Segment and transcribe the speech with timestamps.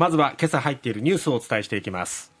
[0.00, 2.32] まずは今朝入っているニュースをお伝えしていきます。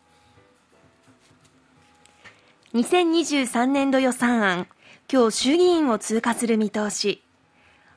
[2.72, 4.66] 2023年度予算案
[5.12, 7.22] 今日衆議院を通過する見通し。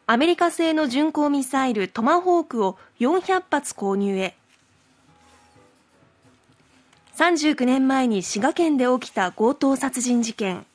[0.05, 4.35] アメリカ製の巡航ミサイルトマホークを400発購入へ。
[7.15, 10.65] 39年前に滋賀県で起きた強盗殺人事件。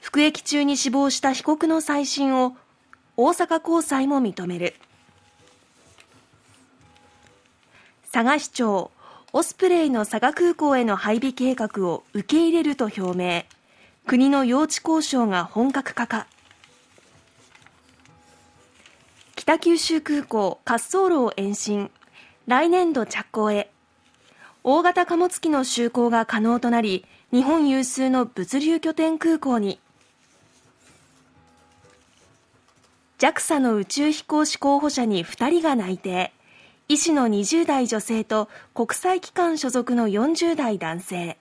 [0.00, 2.56] 服役中に死亡した被告の再審を
[3.18, 4.74] 大阪高裁も認める。
[8.16, 8.90] 佐賀市長
[9.34, 13.42] オスプレイの佐賀空港への配備計画を受け入れると表明。
[14.06, 16.26] 国の用地交渉が本格化か。
[19.34, 21.90] 北九州空港滑走路を延伸。
[22.46, 23.70] 来年度着工へ。
[24.64, 27.04] 大型貨物機の就航が可能となり
[27.34, 29.78] 日本有数の物流拠点空港に。
[33.18, 36.32] JAXA の宇宙飛行士候補者に2人が内定。
[36.88, 41.36] 医師の20代女性と国際機関所属の40代男性。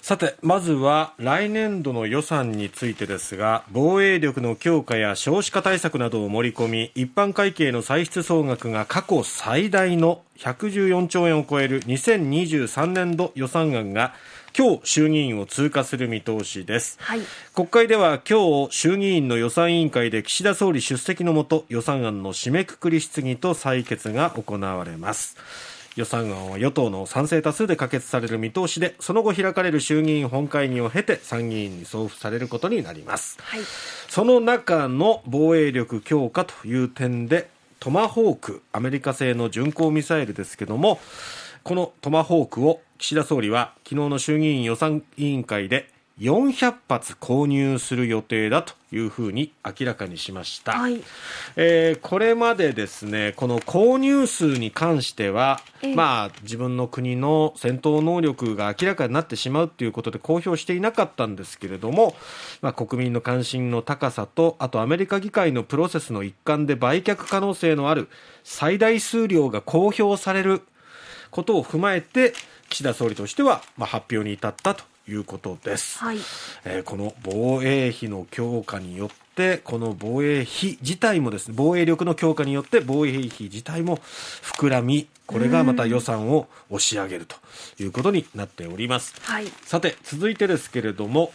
[0.00, 14.14] さて、まずは来年度の予算についてですが、防衛力の強化や少子化対策などを盛り込み、一般会計の歳出総額が過去最大の114兆円を超える2023年度予算案が
[14.58, 17.20] 今日衆議院を通過する見通しです、はい、
[17.54, 25.36] 国会では今日衆議院の予算委員会で岸田総理出席のもと予算案の締めくくり質疑と採決が行われます。
[25.94, 33.60] 予算案は与党の賛成多数で可決される見通しでその後開かれる衆議院本会議を経て参議院に送付されることになります、はい、
[34.08, 37.48] その中の防衛力強化という点で
[37.80, 41.00] トマホークアメリカ製の巡航ミサイルですけども
[41.62, 51.02] このトマホークを岸田総理は昨日の衆議院予算委員会で400発購入する予定だというふうに明らかにしました、はい、
[51.56, 62.16] えー、これまでですねこの購入数に関しては、えー、まあ、自分の国の戦闘能力が明らかになってしまうということで公表していなかったんですけれども、
[62.62, 68.08] まあ、国民の関心の高さとあとアメリカ議会のプロセスの一環で売却可能性のある
[68.42, 70.62] 最大数量が公表される
[71.30, 72.32] ことを踏まえて
[72.68, 76.18] 岸田総理としては、まあ、発表に至ったということです、はい、
[76.64, 87.36] えー、この防衛費の強化によってこの防衛費自体もですね防衛力の強化によって防衛費自体も膨らみこれがまた予算を押し上げると
[87.82, 91.32] いうことになっております、はい、さて続いてですけれども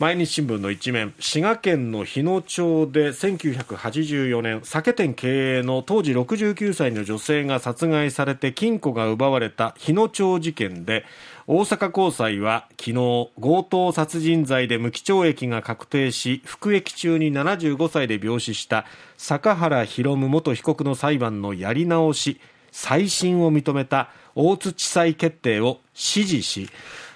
[0.00, 11.04] 毎日新聞の一面滋賀県の日野町で1984年酒店経営の当時69歳の女性が殺害されて金庫が奪われた日野町事件で
[11.46, 18.86] 大阪高裁は昨日強盗殺人罪で無期懲役が確定し服役中に75歳で病死した
[19.18, 22.40] 坂原弘元被告の裁判のやり直し
[22.72, 26.70] 再審を認めた大津地裁決定を支持し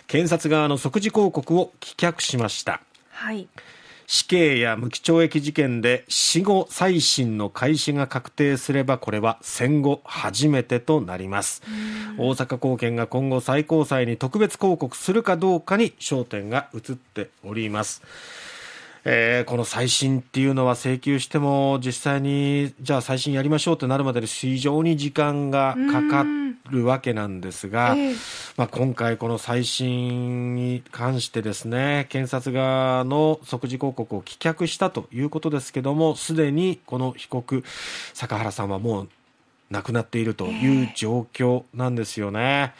[0.06, 3.48] 検察側の即時抗告を棄却しました、はい、
[4.06, 11.62] 死刑や無期懲役事件で死後再審の開始が確定すればこれは戦後初めてとなります。
[12.16, 18.02] 大阪高検が今後最高裁に特別抗告するかどうかに焦点が移っております
[19.04, 26.24] えー、この再審っていうのは請求しても実際にじゃあ再審やりましょうってなるまでに非常に時間がかか
[26.70, 28.16] るわけなんですが、えー、
[28.56, 37.64] まあ、今回この再審に関してですね検察側の即時抗告を棄却したということですけどもすでにこの被告
[38.14, 39.08] 坂原さんはもう
[39.74, 42.74] 亡くなっているという状況なんですよね。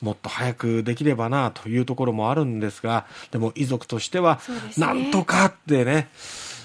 [0.00, 4.40] えー、もっと早くできればなというところもあるんですが、でも遺族としては、
[4.76, 6.08] なんとかってね、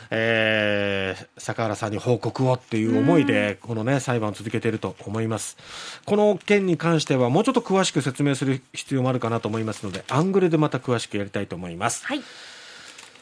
[0.10, 5.58] えー、坂原さんに報告をっていう思いで、このね、裁判を続けていると思います。
[6.06, 12.06] この件に関しては、もうちょっと詳しく説明する必要もあるかなと思いますので、アングルでまた詳しくやりたいと思います。
[12.06, 12.22] はい。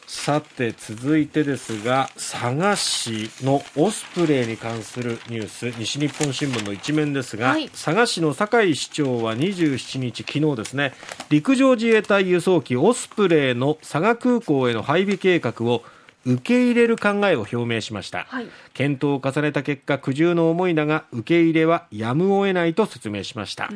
[0.06, 10.94] さて続いてですが佐賀市のオスプレイに関するニュース西日本新聞の一面ですが、はい、佐賀市の酒井市長は27日昨日ですね
[11.28, 15.82] 陸上自衛隊輸送機オスプレイの佐賀空港への配備計画を
[16.24, 23.70] 受け入れる考えを表明しました、はい、検討を重ねた結果苦渋の思いだが受け入れはやむを得ないと説明しました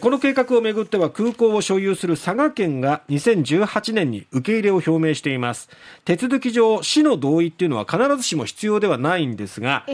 [0.00, 5.68] この計画をめぐっては空港を所有する佐賀県が2018年に受け入れを表明しています。
[6.04, 9.86] 手続き上市の同意っていうのは必ずしも必要ではないんですが、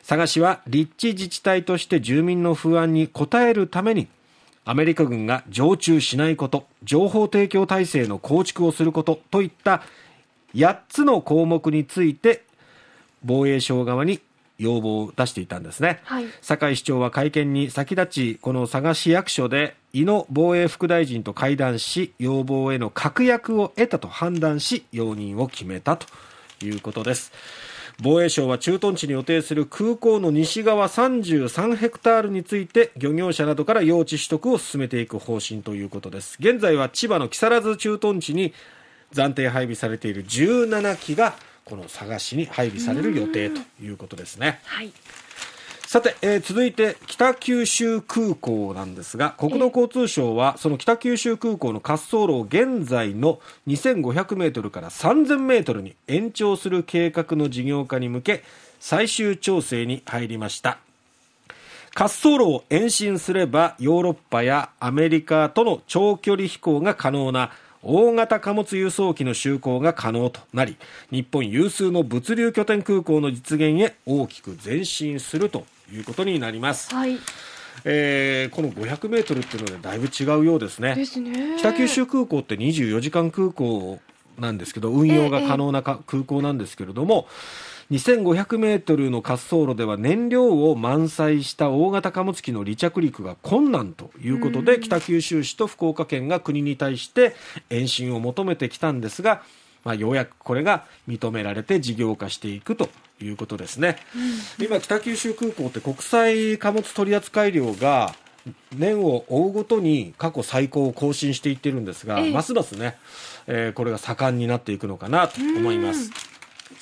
[0.00, 4.08] 佐賀市は立地自治体として住民の不安に応えるために
[4.64, 9.82] アメリカ軍が常駐しないこと情報提供体制の構築をすることといった
[10.54, 12.44] 8つの項目について
[13.24, 14.20] 防衛省側に
[14.62, 16.26] 要望を出していたんですね、はい。
[16.40, 26.06] 酒井市長は会見に先立ちこの佐賀市役所で井野防衛副大臣と会談し要望への確約を得たと判断し容認を決めたと
[26.64, 27.32] いうことです。
[28.00, 36.36] 防衛省は駐屯地に予定する空港の西側33ヘクタールについて漁業者などから用地取得を進めていく方針ということです。
[36.40, 38.54] 現在は千葉の木更津駐屯地に
[39.12, 44.60] 暫定配備されている17機がこの佐賀市に配備される予定ということですね。
[44.64, 44.92] はい。
[45.86, 58.42] さて、えー続いて北九州空港なんですが国土交通省はその北九州空港の滑走路を現在の2500メートルから3000メートルに延長する計画の事業化に向け
[58.80, 60.78] 最終調整に入りました。
[61.94, 67.50] 滑走路を延伸すればヨーロッパやアメリカとの長距離飛行が可能な
[67.82, 70.76] 大型貨物輸送機の就航が可能となり
[71.10, 77.18] 日本有数の物流拠点空港の実現へ大きく前進するということになります、はい。
[77.84, 80.94] えーこの500メートルっていうのでだいぶ違うようですね。
[80.94, 81.56] ですね。
[81.58, 83.98] 北九州空港って24時間空港
[84.38, 87.26] なんですけど運用が可能なか空港なんですけれども
[87.92, 97.34] 2500メートルの滑走路では燃料を満載した大型貨物機の離着陸が困難ということで北九州市と福岡県が国に対して
[97.68, 99.42] 延伸を求めてきたんですが、
[99.84, 102.88] まあ、ようやくこれが認められて事業化していくと
[103.20, 103.98] いうことですね、
[104.58, 108.14] 今北九州空港って国際貨物取扱量が
[108.74, 112.32] 年を追うごとに過去最高を更新していってるんですが、ええ。
[112.32, 112.96] ますますね、
[113.46, 116.31] えーこれが盛んになっていくのかなと思います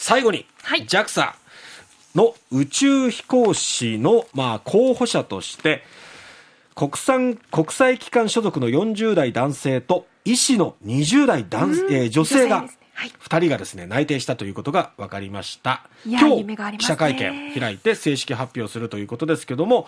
[0.00, 0.86] 最後に、はい。
[0.86, 1.34] JAXA
[2.14, 5.84] の宇宙飛行士の、まあ、候補者として
[6.74, 12.88] 国産国際機関所属の40代男性と医師の20代男、えー女性が女性ですね。
[12.94, 13.10] はい。
[13.10, 15.86] 2人がですね内定したということが分かりました。
[16.06, 19.86] 今日記者会見開いて正式発表するということですけども、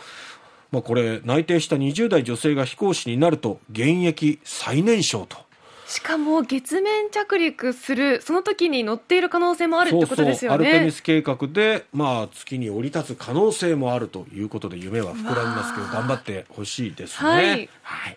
[0.70, 5.38] まあ、これ内定した20代女性が飛行士になると現役最年少と
[5.92, 17.30] しかも月面着陸するその時に乗っている可能性もあるってことですよアルテミねス計画で、まあ、月に降り立つ可能性もあるということで夢は膨らみますけど頑張ってほしいですね。
[17.30, 17.68] はい。
[17.82, 18.16] はい